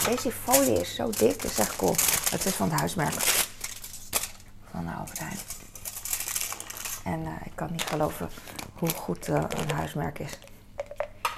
Deze 0.06 0.32
folie 0.32 0.80
is 0.80 0.96
zo 0.96 1.10
dik. 1.10 1.42
Dat 1.42 1.52
is 1.52 1.60
echt 1.60 1.76
cool. 1.76 1.96
Het 2.32 2.46
is 2.46 2.56
van 2.56 2.70
het 2.70 2.80
huismerk. 2.80 3.14
Van 4.72 4.86
de 4.86 4.92
Albert. 4.92 5.59
En 7.10 7.20
uh, 7.20 7.32
ik 7.44 7.52
kan 7.56 7.72
niet 7.72 7.84
geloven 7.84 8.30
hoe 8.74 8.90
goed 8.90 9.28
uh, 9.28 9.36
een 9.36 9.72
huismerk 9.76 10.20
is. 10.20 10.40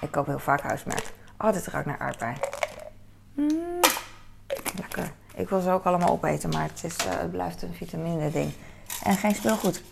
Ik 0.01 0.11
koop 0.11 0.25
heel 0.25 0.39
vaak 0.39 0.61
huismerk. 0.61 1.13
Oh, 1.37 1.53
dit 1.53 1.67
ruikt 1.67 1.87
naar 1.87 1.99
aardbei. 1.99 2.35
Mm, 3.33 3.79
lekker. 4.77 5.11
Ik 5.35 5.49
wil 5.49 5.61
ze 5.61 5.69
ook 5.69 5.83
allemaal 5.83 6.09
opeten, 6.09 6.49
maar 6.49 6.63
het, 6.63 6.83
is, 6.83 6.95
uh, 7.05 7.11
het 7.11 7.31
blijft 7.31 7.61
een 7.61 7.73
vitamine 7.73 8.31
ding. 8.31 8.53
En 9.03 9.17
geen 9.17 9.35
speelgoed. 9.35 9.83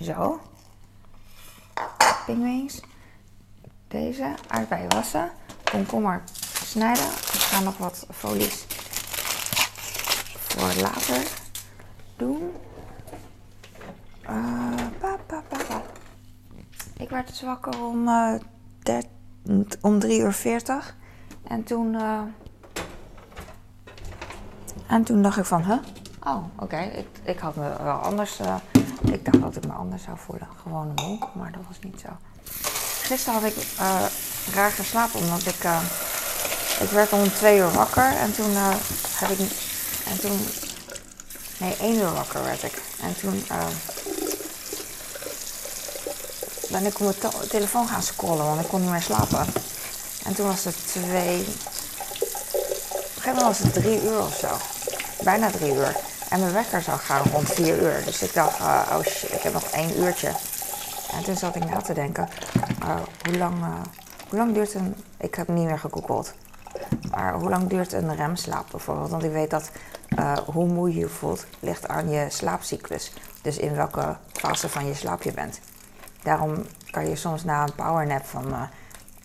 Zo. 0.00 0.40
Pingwings. 2.26 2.80
Deze. 3.88 4.34
Aardbeien 4.48 4.88
wassen. 4.88 5.30
Komkommer 5.64 6.22
snijden. 6.64 7.06
Ik 7.06 7.40
ga 7.40 7.60
nog 7.60 7.78
wat 7.78 8.06
folies 8.10 8.64
voor 10.48 10.74
later 10.82 11.26
doen. 12.16 12.52
Uh, 14.30 14.74
pa, 15.00 15.18
pa, 15.26 15.42
pa, 15.48 15.82
ik 17.00 17.10
werd 17.10 17.28
dus 17.28 17.42
wakker 17.42 17.84
om, 17.84 18.08
uh, 18.08 18.34
om 19.80 19.98
3 19.98 20.20
uur 20.20 20.32
40. 20.32 20.96
En 21.42 21.64
toen, 21.64 21.94
uh, 21.94 22.20
en 24.86 25.04
toen 25.04 25.22
dacht 25.22 25.38
ik 25.38 25.44
van, 25.44 25.64
huh? 25.64 25.78
Oh, 26.26 26.44
oké. 26.56 26.78
Ik, 26.78 27.06
ik 27.22 27.38
had 27.38 27.56
me 27.56 27.72
wel 27.82 27.96
anders... 27.96 28.40
ik 29.02 29.24
dacht 29.24 29.40
dat 29.40 29.56
ik 29.56 29.66
me 29.66 29.72
anders 29.72 30.02
zou 30.02 30.18
voelen. 30.18 30.48
Gewoon 30.62 30.92
moe, 30.94 31.18
maar 31.34 31.52
dat 31.52 31.62
was 31.68 31.78
niet 31.80 32.00
zo. 32.00 32.08
gisteren 33.02 33.40
had 33.40 33.50
ik 33.50 33.56
raar 34.54 34.70
geslapen 34.70 35.20
omdat 35.20 35.46
ik, 35.46 35.64
ik 36.80 36.90
werd 36.90 37.12
om 37.12 37.22
twee 37.22 37.58
uur 37.58 37.70
wakker 37.70 38.16
en 38.16 38.32
toen 38.32 38.50
heb 39.14 39.30
ik, 39.30 39.38
en 40.06 40.20
toen, 40.20 40.38
nee 41.58 41.76
één 41.76 41.96
uur 41.96 42.12
wakker 42.12 42.44
werd 42.44 42.62
ik. 42.62 42.82
En 43.02 43.16
toen 43.16 43.42
ben 46.70 46.86
ik 46.86 47.00
op 47.00 47.16
mijn 47.22 47.48
telefoon 47.48 47.88
gaan 47.88 48.02
scrollen, 48.02 48.44
want 48.44 48.60
ik 48.60 48.68
kon 48.68 48.80
niet 48.80 48.90
meer 48.90 49.02
slapen. 49.02 49.46
En 50.24 50.34
toen 50.34 50.46
was 50.46 50.64
het 50.64 50.86
twee, 50.86 51.38
op 51.40 51.46
een 53.16 53.22
gegeven 53.22 53.34
moment 53.34 53.42
was 53.42 53.58
het 53.58 53.72
drie 53.72 54.02
uur 54.02 54.18
of 54.18 54.36
zo. 54.36 54.48
Bijna 55.24 55.50
drie 55.50 55.74
uur. 55.74 55.96
En 56.28 56.40
mijn 56.40 56.52
wekker 56.52 56.82
zou 56.82 56.98
gaan 56.98 57.22
rond 57.32 57.52
vier 57.52 57.78
uur. 57.82 58.04
Dus 58.04 58.22
ik 58.22 58.34
dacht, 58.34 58.60
oh 58.60 59.00
shit, 59.02 59.32
ik 59.32 59.42
heb 59.42 59.52
nog 59.52 59.64
één 59.64 59.98
uurtje. 59.98 60.32
En 61.12 61.24
toen 61.24 61.36
zat 61.36 61.56
ik 61.56 61.70
na 61.70 61.80
te 61.80 61.94
denken, 61.94 62.28
uh, 62.82 62.96
hoe, 63.24 63.38
lang, 63.38 63.58
uh, 63.58 63.74
hoe 64.28 64.38
lang 64.38 64.54
duurt 64.54 64.74
een... 64.74 64.94
Ik 65.18 65.34
heb 65.34 65.48
niet 65.48 65.66
meer 65.66 65.78
gegoogeld. 65.78 66.32
Maar 67.10 67.34
hoe 67.34 67.48
lang 67.48 67.68
duurt 67.68 67.92
een 67.92 68.16
remslaap 68.16 68.66
bijvoorbeeld? 68.70 69.10
Want 69.10 69.24
ik 69.24 69.32
weet 69.32 69.50
dat 69.50 69.70
uh, 70.18 70.38
hoe 70.38 70.66
moe 70.66 70.94
je 70.94 71.08
voelt 71.08 71.44
ligt 71.60 71.88
aan 71.88 72.10
je 72.10 72.26
slaapcyclus. 72.28 73.12
Dus 73.42 73.56
in 73.56 73.74
welke 73.74 74.16
fase 74.32 74.68
van 74.68 74.86
je 74.86 74.94
slaap 74.94 75.22
je 75.22 75.32
bent. 75.32 75.60
Daarom 76.22 76.66
kan 76.90 77.08
je 77.08 77.16
soms 77.16 77.44
na 77.44 77.62
een 77.62 77.74
powernap 77.74 78.24
van, 78.24 78.68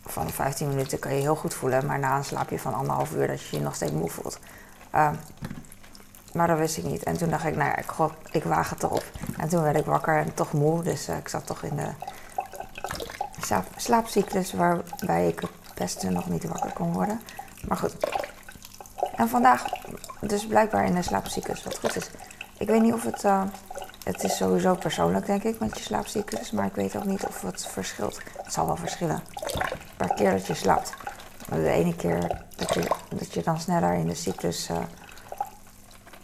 van 0.05 0.29
15 0.29 0.67
minuten 0.67 0.99
kan 0.99 1.13
je 1.15 1.21
heel 1.21 1.35
goed 1.35 1.53
voelen. 1.53 1.85
Maar 1.85 1.99
na 1.99 2.17
een 2.17 2.25
slaapje 2.25 2.59
van 2.59 2.73
anderhalf 2.73 3.13
uur 3.13 3.27
dat 3.27 3.47
je 3.47 3.57
je 3.57 3.63
nog 3.63 3.75
steeds 3.75 3.91
moe 3.91 4.09
voelt. 4.09 4.39
Maar 6.35 6.47
dat 6.47 6.57
wist 6.57 6.77
ik 6.77 6.83
niet. 6.83 7.03
En 7.03 7.17
toen 7.17 7.29
dacht 7.29 7.45
ik, 7.45 7.55
nou 7.55 7.69
ja, 7.69 7.77
ik, 7.77 7.89
god, 7.89 8.11
ik 8.31 8.43
waag 8.43 8.69
het 8.69 8.83
erop. 8.83 9.03
En 9.37 9.49
toen 9.49 9.61
werd 9.61 9.77
ik 9.77 9.85
wakker 9.85 10.17
en 10.17 10.33
toch 10.33 10.53
moe. 10.53 10.83
Dus 10.83 11.09
uh, 11.09 11.17
ik 11.17 11.27
zat 11.27 11.45
toch 11.45 11.63
in 11.63 11.75
de 11.75 11.89
slaap, 13.39 13.65
slaapcyclus 13.75 14.53
waarbij 14.53 15.27
ik 15.27 15.39
het 15.39 15.73
beste 15.75 16.09
nog 16.09 16.29
niet 16.29 16.43
wakker 16.43 16.73
kon 16.73 16.93
worden. 16.93 17.21
Maar 17.67 17.77
goed. 17.77 17.95
En 19.15 19.29
vandaag 19.29 19.65
dus 20.21 20.47
blijkbaar 20.47 20.85
in 20.85 20.95
de 20.95 21.01
slaapcyclus 21.01 21.63
wat 21.63 21.79
goed 21.79 21.95
is. 21.95 22.09
Ik 22.57 22.67
weet 22.67 22.81
niet 22.81 22.93
of 22.93 23.03
het... 23.03 23.23
Het 24.05 24.23
is 24.23 24.37
sowieso 24.37 24.75
persoonlijk, 24.75 25.25
denk 25.25 25.43
ik, 25.43 25.59
met 25.59 25.77
je 25.77 25.83
slaapcyclus. 25.83 26.51
Maar 26.51 26.65
ik 26.65 26.75
weet 26.75 26.95
ook 26.95 27.05
niet 27.05 27.25
of 27.25 27.41
het 27.41 27.67
verschilt. 27.67 28.21
Het 28.43 28.53
zal 28.53 28.65
wel 28.65 28.75
verschillen. 28.75 29.23
Per 29.97 30.13
keer 30.13 30.31
dat 30.31 30.47
je 30.47 30.53
slaapt. 30.53 30.93
De 31.49 31.69
ene 31.69 31.95
keer 31.95 32.41
dat 32.55 32.73
je, 32.73 32.87
dat 33.09 33.33
je 33.33 33.43
dan 33.43 33.59
sneller 33.59 33.93
in 33.93 34.07
de 34.07 34.15
cyclus... 34.15 34.69
Uh, 34.69 34.77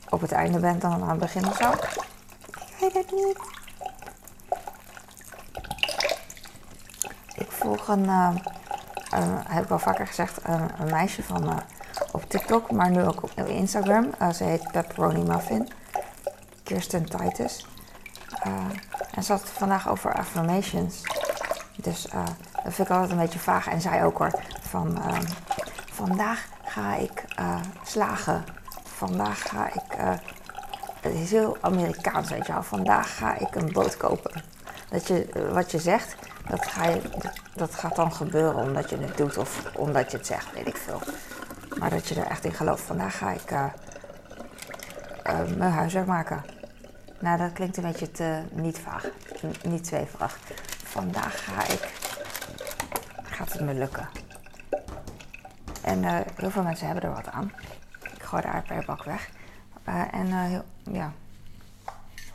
op 0.09 0.21
het 0.21 0.31
einde 0.31 0.59
bent 0.59 0.81
dan 0.81 0.91
aan 0.91 1.09
het 1.09 1.19
begin 1.19 1.47
of 1.47 1.57
zo. 1.57 1.71
Ik 1.71 2.75
weet 2.79 2.93
het 2.93 3.11
niet. 3.11 3.37
Ik 7.35 7.51
volg 7.51 7.87
een, 7.87 8.03
uh, 8.03 8.35
heb 9.47 9.63
ik 9.63 9.69
wel 9.69 9.79
vaker 9.79 10.07
gezegd, 10.07 10.39
een 10.43 10.89
meisje 10.89 11.23
van 11.23 11.49
uh, 11.49 11.57
op 12.11 12.29
TikTok, 12.29 12.71
maar 12.71 12.89
nu 12.89 13.03
ook 13.03 13.23
op 13.23 13.37
Instagram. 13.37 14.09
Ze 14.33 14.43
heet 14.43 14.71
Pepperoni 14.71 15.23
Muffin. 15.23 15.69
Kirsten 16.63 17.05
Titus. 17.05 17.65
En 19.11 19.23
ze 19.23 19.31
had 19.31 19.49
vandaag 19.49 19.89
over 19.89 20.13
affirmations. 20.13 21.01
Dus 21.75 22.07
dat 22.63 22.73
vind 22.73 22.87
ik 22.87 22.93
altijd 22.93 23.11
een 23.11 23.17
beetje 23.17 23.39
vaag. 23.39 23.67
En 23.67 23.81
zij 23.81 24.05
ook 24.05 24.17
hoor. 24.17 24.31
Van 24.61 24.99
vandaag 25.91 26.47
ga 26.63 26.95
ik 26.95 27.25
slagen 27.83 28.43
vandaag 29.07 29.41
ga 29.49 29.67
ik, 29.67 29.97
uh, 29.99 30.13
het 31.01 31.13
is 31.13 31.31
heel 31.31 31.57
Amerikaans 31.61 32.29
weet 32.29 32.47
je 32.47 32.53
vandaag 32.61 33.17
ga 33.17 33.37
ik 33.37 33.55
een 33.55 33.71
boot 33.71 33.97
kopen. 33.97 34.43
Dat 34.89 35.07
je, 35.07 35.25
eh, 35.25 35.53
wat 35.53 35.71
je 35.71 35.79
zegt, 35.79 36.15
dat, 36.49 36.65
ga 36.65 36.85
je, 36.85 37.01
dat 37.55 37.75
gaat 37.75 37.95
dan 37.95 38.13
gebeuren 38.13 38.63
omdat 38.63 38.89
je 38.89 38.97
het 38.97 39.17
doet 39.17 39.37
of 39.37 39.63
omdat 39.75 40.11
je 40.11 40.17
het 40.17 40.25
zegt, 40.25 40.53
weet 40.53 40.67
ik 40.67 40.77
veel. 40.77 41.01
Maar 41.79 41.89
dat 41.89 42.07
je 42.07 42.15
er 42.15 42.27
echt 42.27 42.45
in 42.45 42.53
gelooft, 42.53 42.83
vandaag 42.83 43.17
ga 43.17 43.31
ik 43.31 43.51
uh, 43.51 43.65
mijn 45.57 45.71
huiswerk 45.71 46.07
maken. 46.07 46.43
Nou, 47.21 47.37
dat 47.37 47.53
klinkt 47.53 47.77
een 47.77 47.83
beetje 47.83 48.11
te 48.11 48.41
niet 48.51 48.79
vaag, 48.79 49.05
niet 49.63 49.87
zweverig. 49.87 50.37
Vandaag 50.83 51.43
ga 51.43 51.63
ik, 51.63 51.91
gaat 53.23 53.53
het 53.53 53.61
me 53.61 53.73
lukken. 53.73 54.09
En 55.81 56.03
heel 56.35 56.51
veel 56.51 56.63
mensen 56.63 56.85
hebben 56.85 57.03
er 57.03 57.15
wat 57.15 57.29
aan 57.29 57.51
gooi 58.31 58.43
de 58.43 58.47
aardbeienbak 58.47 59.03
weg. 59.03 59.29
Uh, 59.89 60.13
en 60.13 60.27
uh, 60.27 60.43
heel, 60.43 60.63
ja, 60.83 61.11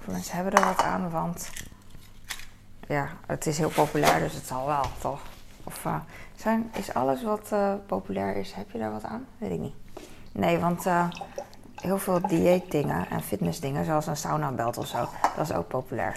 veel 0.01 0.13
mensen 0.13 0.35
hebben 0.35 0.53
er 0.53 0.65
wat 0.65 0.83
aan, 0.83 1.11
want 1.11 1.51
ja, 2.89 3.09
het 3.27 3.47
is 3.47 3.59
heel 3.59 3.71
populair, 3.71 4.19
dus 4.19 4.35
het 4.35 4.47
zal 4.47 4.67
wel, 4.67 4.85
toch? 4.99 5.21
Of 5.65 5.87
zijn, 6.37 6.71
is 6.75 6.95
alles 6.95 7.23
wat 7.23 7.55
populair 7.87 8.37
is, 8.37 8.53
heb 8.53 8.71
je 8.71 8.79
daar 8.79 8.93
wat 8.93 9.05
aan? 9.05 9.27
Weet 9.39 9.51
ik 9.51 9.59
niet. 9.59 9.75
Nee, 10.33 10.59
want 10.59 10.87
heel 11.81 11.99
veel 11.99 12.27
dieetdingen 12.27 13.11
en 13.11 13.23
fitnessdingen, 13.23 13.85
zoals 13.85 14.07
een 14.07 14.17
saunabelt 14.17 14.79
of 14.79 14.87
zo, 14.87 15.09
dat 15.37 15.51
is 15.51 15.53
ook 15.53 15.69
populair. 15.69 16.17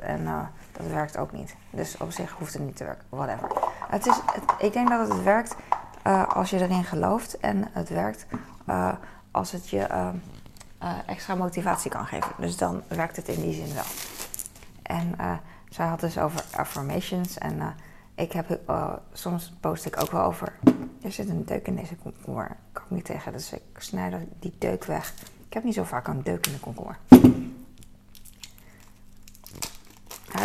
En 0.00 0.50
dat 0.72 0.86
werkt 0.86 1.16
ook 1.16 1.32
niet. 1.32 1.54
Dus 1.70 1.96
op 1.96 2.12
zich 2.12 2.30
hoeft 2.30 2.52
het 2.52 2.62
niet 2.62 2.76
te 2.76 2.84
werken. 2.84 3.04
Whatever. 3.08 3.48
Het 3.88 4.06
is, 4.06 4.20
ik 4.58 4.72
denk 4.72 4.88
dat 4.88 5.08
het 5.08 5.22
werkt 5.22 5.56
als 6.28 6.50
je 6.50 6.60
erin 6.60 6.84
gelooft. 6.84 7.38
En 7.38 7.68
het 7.72 7.88
werkt 7.88 8.26
uh, 8.68 8.92
als 9.30 9.52
het 9.52 9.68
je 9.68 10.12
extra 11.06 11.34
motivatie 11.34 11.90
kan 11.90 12.06
geven. 12.06 12.30
Dus 12.38 12.56
dan 12.56 12.82
werkt 12.88 13.16
het 13.16 13.28
in 13.28 13.40
die 13.40 13.54
zin 13.54 13.74
wel. 13.74 13.84
En 14.82 15.14
zij 15.68 15.86
had 15.86 16.00
dus 16.00 16.18
over 16.18 16.44
affirmations. 16.56 17.38
En 17.38 17.74
ik 18.14 18.32
heb, 18.32 18.58
soms 19.12 19.52
post 19.60 19.86
ik 19.86 20.00
ook 20.00 20.10
wel 20.10 20.22
over. 20.22 20.52
Er 21.02 21.12
zit 21.12 21.28
een 21.28 21.44
deuk 21.44 21.66
in 21.66 21.76
deze 21.76 21.96
komkommer. 21.96 22.56
Niet 22.88 23.04
tegen, 23.04 23.32
dus 23.32 23.52
ik 23.52 23.62
snijd 23.78 24.14
die 24.38 24.52
deuk 24.58 24.84
weg. 24.84 25.14
Ik 25.46 25.52
heb 25.52 25.64
niet 25.64 25.74
zo 25.74 25.84
vaak 25.84 26.08
een 26.08 26.22
deuk 26.22 26.46
in 26.46 26.52
de 26.52 26.58
komkommer. 26.58 26.98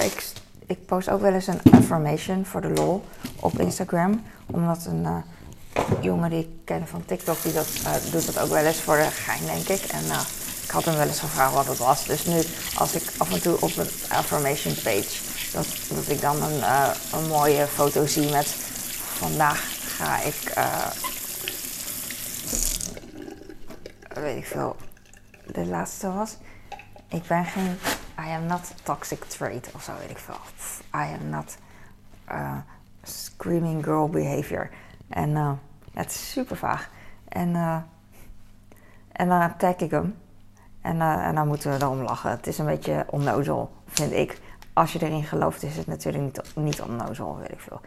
Ik, 0.02 0.32
ik 0.66 0.86
post 0.86 1.10
ook 1.10 1.22
wel 1.22 1.34
eens 1.34 1.48
een 1.48 1.62
affirmation 1.72 2.46
voor 2.46 2.62
de 2.62 2.70
lol 2.70 3.06
op 3.40 3.60
Instagram. 3.60 4.24
Omdat 4.46 4.86
een 4.86 5.24
jongen 6.02 6.30
die 6.30 6.40
ik 6.40 6.50
ken 6.64 6.88
van 6.88 7.06
TikTok, 7.06 7.44
die 7.44 7.54
dat, 7.54 7.68
uh, 7.84 8.12
doet 8.12 8.26
dat 8.26 8.40
ook 8.40 8.50
wel 8.50 8.66
eens 8.66 8.82
voor 8.82 8.96
de 8.96 9.10
gein, 9.12 9.46
denk 9.46 9.68
ik. 9.68 9.82
En 9.92 10.06
uh, 10.06 10.22
ik 10.64 10.70
had 10.70 10.86
hem 10.86 10.96
wel 10.96 11.08
eens 11.08 11.20
gevraagd 11.20 11.54
wat 11.54 11.68
het 11.68 11.78
was. 11.78 12.06
Dus 12.06 12.26
nu, 12.26 12.42
als 12.76 12.96
ik 12.96 13.04
af 13.18 13.34
en 13.34 13.42
toe 13.42 13.62
op 13.62 13.78
een 13.78 13.90
affirmation 14.10 14.74
page, 14.74 15.10
dat, 15.54 15.68
dat 15.90 16.08
ik 16.08 16.22
dan 16.22 16.44
een, 16.44 16.64
een 17.14 17.28
mooie 17.28 17.68
foto 17.68 18.06
zie 18.06 18.32
met 18.32 18.48
vandaag 19.18 19.78
ga 19.98 20.22
ik, 20.22 20.54
weet 24.14 24.38
ik 24.38 24.46
veel, 24.46 24.76
de 25.46 25.66
laatste 25.66 26.12
was. 26.12 26.38
Ik 27.08 27.28
ben 27.28 27.46
geen, 27.46 27.78
I 28.20 28.32
am 28.32 28.46
not 28.46 28.74
toxic 28.84 29.24
trait 29.24 29.72
of 29.74 29.84
zo, 29.84 29.92
weet 30.00 30.10
ik 30.10 30.18
veel. 30.18 30.40
I 30.96 31.14
am 31.20 31.30
not 31.30 31.58
screaming 33.04 33.84
girl 33.84 34.10
behavior. 34.10 34.70
En 35.10 35.30
uh, 35.30 35.52
het 35.94 36.10
is 36.10 36.32
super 36.32 36.58
vaag. 36.58 36.90
En, 37.28 37.50
uh, 37.50 37.78
en 39.12 39.28
dan 39.28 39.58
tag 39.58 39.76
ik 39.76 39.92
hem. 39.92 40.18
En, 40.82 40.96
uh, 40.96 41.26
en 41.28 41.36
dan 41.36 41.48
moeten 41.48 41.72
we 41.72 41.78
erom 41.78 42.02
lachen. 42.02 42.30
Het 42.30 42.48
is 42.48 42.58
een 42.58 42.66
beetje 42.66 43.06
onnozel, 43.10 43.72
vind 43.88 44.12
ik. 44.12 44.40
Als 44.74 44.94
je 44.94 45.06
erin 45.06 45.24
gelooft, 45.24 45.64
is 45.64 45.78
het 45.78 45.88
natuurlijk 45.88 46.24
niet, 46.24 46.56
niet 46.56 46.82
onnozel, 46.82 47.38
weet 47.38 47.52
ik 47.52 47.60
veel. 47.60 47.82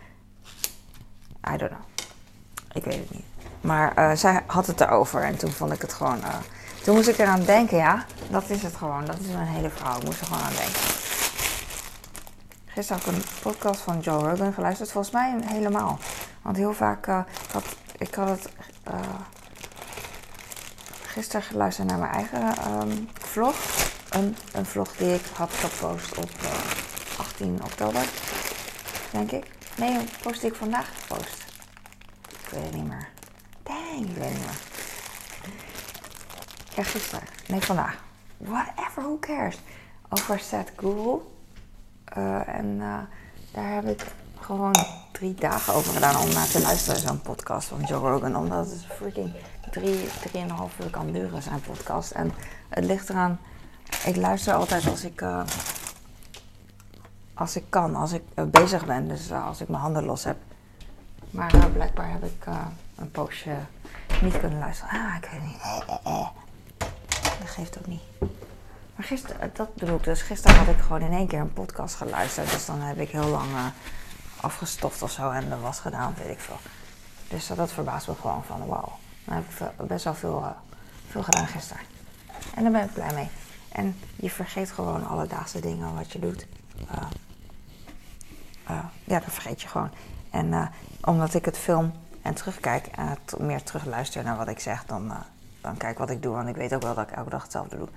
I 1.54 1.57
don't 1.57 1.71
know. 1.71 1.83
Ik 2.73 2.85
weet 2.85 2.99
het 2.99 3.11
niet. 3.11 3.25
Maar 3.62 3.92
uh, 3.99 4.16
zij 4.16 4.42
had 4.47 4.66
het 4.66 4.81
erover 4.81 5.23
en 5.23 5.37
toen 5.37 5.52
vond 5.52 5.73
ik 5.73 5.81
het 5.81 5.92
gewoon. 5.92 6.21
toen 6.83 6.95
moest 6.95 7.09
ik 7.09 7.19
eraan 7.19 7.45
denken, 7.45 7.76
ja, 7.76 8.04
dat 8.31 8.50
is 8.50 8.62
het 8.62 8.76
gewoon. 8.76 9.04
Dat 9.04 9.19
is 9.19 9.26
mijn 9.26 9.47
hele 9.47 9.71
verhaal. 9.71 9.97
Ik 9.97 10.04
moest 10.04 10.21
er 10.21 10.26
gewoon 10.26 10.42
aan 10.42 10.54
denken. 10.57 10.81
Gisteren 12.66 13.02
had 13.02 13.12
ik 13.12 13.19
een 13.19 13.25
podcast 13.42 13.81
van 13.81 14.00
Joe 14.00 14.28
Rogan 14.28 14.52
geluisterd. 14.52 14.92
Volgens 14.92 15.14
mij 15.14 15.35
helemaal. 15.45 15.99
Want 16.42 16.57
heel 16.57 16.73
vaak, 16.73 17.07
uh, 17.07 17.21
had, 17.52 17.64
ik 17.99 18.14
had 18.14 18.28
het 18.28 18.49
gisteren 21.12 21.42
geluisterd 21.42 21.88
naar 21.88 21.99
mijn 21.99 22.12
eigen 22.12 22.54
um, 22.81 23.09
vlog. 23.14 23.57
Een, 24.11 24.37
een, 24.52 24.66
vlog 24.66 24.97
die 24.97 25.14
ik 25.14 25.25
had 25.35 25.50
gepost 25.52 26.19
op 26.19 26.31
uh, 26.42 26.50
eh, 26.50 27.19
18 27.19 27.61
oktober, 27.64 28.04
denk 29.11 29.31
ik. 29.31 29.45
Nee, 29.76 29.99
een 29.99 30.09
post 30.23 30.40
die 30.40 30.50
ik 30.50 30.57
vandaag 30.57 30.88
gepost. 31.00 31.45
Ik 32.28 32.49
weet 32.50 32.64
het 32.64 32.75
niet 32.75 32.88
meer. 32.88 33.12
Dang, 36.75 36.87
gisteren. 36.87 37.25
Nee, 37.49 37.61
vandaag. 37.61 38.02
Whatever, 38.37 39.02
who 39.02 39.18
cares? 39.18 39.58
Over 40.08 40.38
Seth 40.38 40.72
Google. 40.76 41.20
en 42.46 42.78
daar 43.52 43.75
heb 43.75 43.84
ik 43.84 44.06
gewoon 44.40 44.75
drie 45.12 45.34
dagen 45.34 45.75
over 45.75 45.92
gedaan 45.92 46.16
om 46.16 46.32
naar 46.32 46.49
te 46.49 46.61
luisteren, 46.61 47.00
zo'n 47.00 47.20
podcast 47.20 47.68
van 47.68 47.80
Joe 47.80 48.11
Rogan. 48.11 48.37
Omdat 48.37 48.70
het 48.70 48.84
freaking 48.84 49.32
drie, 49.70 50.08
drieënhalf 50.20 50.78
uur 50.80 50.90
kan 50.90 51.12
duren, 51.12 51.42
zijn 51.42 51.61
podcast. 51.61 52.11
En 52.11 52.32
het 52.68 52.84
ligt 52.84 53.08
eraan, 53.08 53.38
ik 54.04 54.16
luister 54.16 54.54
altijd 54.54 54.87
als 54.87 55.04
ik, 55.04 55.20
uh, 55.20 55.42
als 57.34 57.56
ik 57.56 57.64
kan, 57.68 57.94
als 57.96 58.12
ik 58.12 58.22
eh, 58.34 58.44
bezig 58.44 58.87
ben, 58.87 59.08
dus 59.08 59.30
eh, 59.30 59.46
als 59.46 59.61
ik 59.61 59.68
mijn 59.68 59.82
handen 59.82 60.04
los 60.04 60.25
heb. 60.25 60.37
Maar 61.32 61.54
eh, 61.54 61.64
blijkbaar 61.72 62.10
heb 62.10 62.24
ik 62.24 62.44
eh, 62.46 62.66
een 62.96 63.10
poosje 63.10 63.56
niet 64.22 64.38
kunnen 64.40 64.58
luisteren. 64.58 65.00
Ah, 65.00 65.14
ik 65.16 65.28
weet 65.30 65.42
niet. 65.42 65.60
Eh. 65.60 66.28
Dat 67.40 67.50
geeft 67.50 67.78
ook 67.78 67.86
niet. 67.86 68.02
Maar 68.96 69.06
gisteren, 69.06 69.50
dat 69.54 69.74
bedoel 69.74 69.96
ik 69.96 70.04
dus, 70.04 70.22
gisteren 70.22 70.56
had 70.56 70.68
ik 70.74 70.80
gewoon 70.80 71.00
in 71.00 71.12
één 71.12 71.26
keer 71.26 71.38
een 71.40 71.52
podcast 71.52 71.94
geluisterd. 71.94 72.50
Dus 72.50 72.66
dan 72.66 72.80
heb 72.80 72.98
ik 72.98 73.10
heel 73.10 73.28
lang 73.28 73.50
eh, 73.52 73.66
afgestoft 74.40 75.02
of 75.02 75.10
zo 75.10 75.30
en 75.30 75.48
de 75.48 75.58
was 75.58 75.80
gedaan, 75.80 76.14
weet 76.22 76.30
ik 76.32 76.40
veel. 76.40 76.58
Dus 77.28 77.50
eh, 77.50 77.56
dat 77.56 77.72
verbaast 77.72 78.08
me 78.08 78.14
gewoon 78.20 78.44
van, 78.44 78.66
wauw. 78.66 78.92
Dan 79.24 79.34
heb 79.34 79.44
ik 79.44 79.50
veel- 79.50 79.86
best 79.86 80.04
wel 80.04 80.14
veel, 80.14 80.56
veel 81.08 81.22
gedaan 81.22 81.46
gisteren. 81.46 81.82
En 82.54 82.62
daar 82.62 82.72
ben 82.72 82.84
ik 82.84 82.92
blij 82.92 83.14
mee. 83.14 83.28
En 83.68 83.96
je 84.16 84.30
vergeet 84.30 84.70
gewoon 84.70 85.06
alledaagse 85.06 85.60
dingen 85.60 85.94
wat 85.94 86.12
je 86.12 86.18
doet. 86.18 86.46
Ja, 89.04 89.18
dat 89.20 89.32
vergeet 89.32 89.62
je 89.62 89.68
gewoon. 89.68 89.90
En 90.32 90.52
eh, 90.52 90.66
omdat 91.00 91.34
ik 91.34 91.44
het 91.44 91.58
film 91.58 91.92
en 92.22 92.34
terugkijk 92.34 92.86
en 92.86 93.16
meer 93.38 93.62
terugluister 93.62 94.24
naar 94.24 94.36
wat 94.36 94.48
ik 94.48 94.60
zeg, 94.60 94.84
dan, 94.84 95.10
eh, 95.10 95.16
dan 95.60 95.76
kijk 95.76 95.98
wat 95.98 96.10
ik 96.10 96.22
doe. 96.22 96.34
Want 96.34 96.48
ik 96.48 96.56
weet 96.56 96.74
ook 96.74 96.82
wel 96.82 96.94
dat 96.94 97.08
ik 97.08 97.16
elke 97.16 97.30
dag 97.30 97.42
hetzelfde 97.42 97.76
doe. 97.76 97.88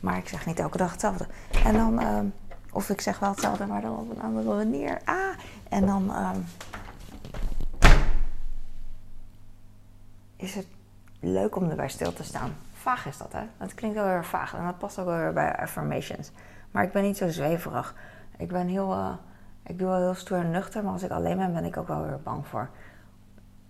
Maar 0.00 0.16
ik 0.16 0.28
zeg 0.28 0.46
niet 0.46 0.58
elke 0.58 0.76
dag 0.76 0.90
hetzelfde. 0.90 1.26
En 1.64 1.72
dan, 1.72 2.00
ehm, 2.00 2.26
of 2.72 2.90
ik 2.90 3.00
zeg 3.00 3.18
wel 3.18 3.30
hetzelfde, 3.30 3.66
maar 3.66 3.80
dan 3.80 3.96
op 3.96 4.10
een 4.10 4.22
andere 4.22 4.54
manier. 4.54 5.00
Ah, 5.04 5.38
en 5.68 5.86
dan 5.86 6.14
ehm, 6.14 6.40
is 10.36 10.54
het 10.54 10.66
leuk 11.20 11.56
om 11.56 11.70
erbij 11.70 11.88
stil 11.88 12.12
te 12.12 12.24
staan. 12.24 12.56
Vaag 12.72 13.06
is 13.06 13.16
dat, 13.16 13.32
hè? 13.32 13.42
Dat 13.58 13.74
klinkt 13.74 13.96
wel 13.96 14.06
erg 14.06 14.26
vaag 14.26 14.54
en 14.54 14.64
dat 14.64 14.78
past 14.78 14.98
ook 14.98 15.06
wel 15.06 15.18
weer 15.18 15.32
bij 15.32 15.56
affirmations. 15.56 16.30
Maar 16.70 16.84
ik 16.84 16.92
ben 16.92 17.02
niet 17.02 17.16
zo 17.16 17.28
zweverig. 17.28 17.94
Ik 18.36 18.48
ben 18.48 18.66
heel, 18.68 18.92
eh, 18.92 19.12
ik 19.66 19.78
doe 19.78 19.88
wel 19.88 19.98
heel 19.98 20.14
stoer 20.14 20.38
en 20.38 20.50
nuchter, 20.50 20.84
maar 20.84 20.92
als 20.92 21.02
ik 21.02 21.10
alleen 21.10 21.36
ben, 21.36 21.52
ben 21.52 21.64
ik 21.64 21.76
ook 21.76 21.88
wel 21.88 22.02
weer 22.02 22.20
bang 22.22 22.46
voor 22.46 22.70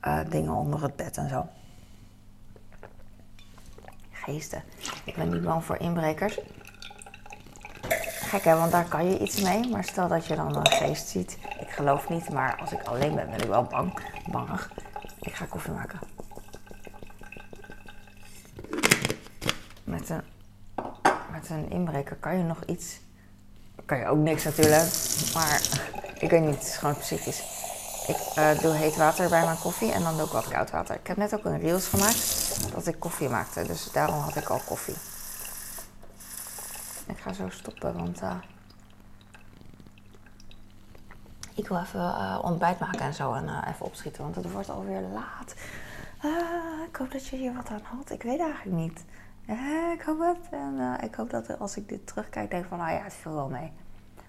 eh, 0.00 0.20
dingen 0.28 0.52
onder 0.52 0.82
het 0.82 0.96
bed 0.96 1.16
en 1.16 1.28
zo. 1.28 1.48
Geesten. 4.10 4.62
Ik 5.04 5.16
ben 5.16 5.28
niet 5.28 5.42
bang 5.42 5.64
voor 5.64 5.76
inbrekers. 5.76 6.40
Gek 8.26 8.42
hè, 8.42 8.56
want 8.56 8.72
daar 8.72 8.88
kan 8.88 9.06
je 9.06 9.18
iets 9.18 9.42
mee. 9.42 9.68
Maar 9.68 9.84
stel 9.84 10.08
dat 10.08 10.26
je 10.26 10.36
dan 10.36 10.56
een 10.56 10.66
geest 10.66 11.08
ziet. 11.08 11.38
Ik 11.60 11.70
geloof 11.70 12.08
niet, 12.08 12.30
maar 12.30 12.56
als 12.56 12.72
ik 12.72 12.82
alleen 12.82 13.14
ben, 13.14 13.30
ben 13.30 13.40
ik 13.40 13.48
wel 13.48 13.64
bang. 13.64 14.00
Bangig. 14.30 14.72
Ik 15.20 15.34
ga 15.34 15.44
koffie 15.44 15.72
maken. 15.72 15.98
Met 19.84 20.08
een, 20.08 20.22
met 21.32 21.50
een 21.50 21.70
inbreker 21.70 22.16
kan 22.16 22.36
je 22.36 22.44
nog 22.44 22.64
iets. 22.64 23.00
Kan 23.86 23.98
je 23.98 24.06
ook 24.06 24.18
niks 24.18 24.44
natuurlijk. 24.44 24.92
Maar 25.34 25.60
ik 26.18 26.30
weet 26.30 26.40
niet, 26.40 26.54
het 26.54 26.66
is 26.66 26.76
gewoon 26.76 26.96
psychisch. 26.96 27.42
Ik 28.06 28.16
eh, 28.34 28.58
doe 28.58 28.72
heet 28.72 28.96
water 28.96 29.28
bij 29.28 29.44
mijn 29.44 29.58
koffie 29.58 29.92
en 29.92 30.02
dan 30.02 30.16
doe 30.16 30.26
ik 30.26 30.32
wat 30.32 30.48
koud 30.48 30.70
water. 30.70 30.94
Ik 30.94 31.06
heb 31.06 31.16
net 31.16 31.34
ook 31.34 31.44
een 31.44 31.60
reels 31.60 31.86
gemaakt 31.86 32.74
dat 32.74 32.86
ik 32.86 33.00
koffie 33.00 33.28
maakte. 33.28 33.66
Dus 33.66 33.90
daarom 33.92 34.20
had 34.20 34.36
ik 34.36 34.48
al 34.48 34.60
koffie. 34.66 34.94
Ik 37.06 37.18
ga 37.18 37.32
zo 37.32 37.48
stoppen, 37.48 37.96
want 37.96 38.20
eh, 38.20 38.36
ik 41.54 41.68
wil 41.68 41.78
even 41.80 42.00
eh, 42.00 42.38
ontbijt 42.42 42.78
maken 42.78 43.00
en 43.00 43.14
zo 43.14 43.32
en 43.32 43.64
even 43.68 43.86
opschieten, 43.86 44.22
want 44.22 44.34
het 44.34 44.52
wordt 44.52 44.70
alweer 44.70 45.00
laat. 45.00 45.54
Ah, 46.22 46.88
ik 46.88 46.96
hoop 46.96 47.12
dat 47.12 47.26
je 47.26 47.36
hier 47.36 47.54
wat 47.54 47.68
aan 47.68 47.80
had. 47.82 48.10
Ik 48.10 48.22
weet 48.22 48.40
eigenlijk 48.40 48.76
niet. 48.76 49.04
Eh, 49.46 49.90
ik 49.92 50.02
hoop 50.02 50.18
het. 50.18 50.48
En 50.50 50.74
eh, 50.78 51.04
ik 51.04 51.14
hoop 51.14 51.30
dat 51.30 51.58
als 51.58 51.76
ik 51.76 51.88
dit 51.88 52.06
terugkijk, 52.06 52.50
denk 52.50 52.64
van, 52.64 52.78
nou 52.78 52.90
ja, 52.90 53.02
het 53.02 53.14
viel 53.14 53.34
wel 53.34 53.48
mee. 53.48 53.72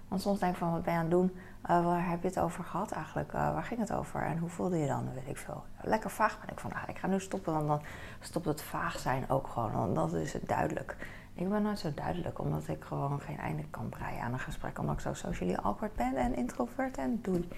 Want 0.08 0.22
soms 0.22 0.38
denk 0.38 0.52
ik 0.52 0.58
van, 0.58 0.72
wat 0.72 0.82
ben 0.82 0.92
je 0.92 0.98
aan 0.98 1.04
het 1.04 1.14
doen? 1.14 1.36
Eh, 1.62 1.84
waar 1.84 2.08
heb 2.08 2.22
je 2.22 2.28
het 2.28 2.38
over 2.38 2.64
gehad 2.64 2.90
eigenlijk? 2.90 3.32
Waar 3.32 3.62
ging 3.62 3.80
het 3.80 3.92
over? 3.92 4.22
En 4.22 4.38
hoe 4.38 4.48
voelde 4.48 4.78
je 4.78 4.86
dan? 4.86 5.14
Weet 5.14 5.28
ik 5.28 5.36
veel. 5.36 5.64
Lekker 5.82 6.10
vaag 6.10 6.40
ben 6.40 6.48
ik 6.50 6.60
vandaag. 6.60 6.88
Ik 6.88 6.98
ga 6.98 7.06
nu 7.06 7.20
stoppen, 7.20 7.52
want 7.52 7.66
dan 7.66 7.80
stopt 8.20 8.46
het 8.46 8.62
vaag 8.62 8.98
zijn 8.98 9.30
ook 9.30 9.46
gewoon. 9.46 9.72
Want 9.72 9.94
dan 9.94 10.16
is 10.16 10.32
het 10.32 10.48
duidelijk. 10.48 10.96
Ik 11.34 11.48
ben 11.48 11.62
nooit 11.62 11.78
zo 11.78 11.94
duidelijk, 11.94 12.38
omdat 12.38 12.68
ik 12.68 12.84
gewoon 12.84 13.20
geen 13.20 13.38
einde 13.38 13.64
kan 13.70 13.88
breien 13.88 14.22
aan 14.22 14.32
een 14.32 14.38
gesprek. 14.38 14.78
Omdat 14.78 14.94
ik 14.94 15.00
zo 15.00 15.14
socially 15.14 15.54
awkward 15.54 15.94
ben 15.94 16.16
en 16.16 16.36
introvert 16.36 16.96
en 16.96 17.18
doei. 17.22 17.48